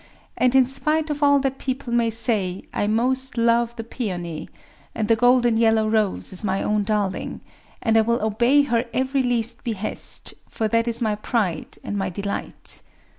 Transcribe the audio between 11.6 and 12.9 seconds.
and my delight.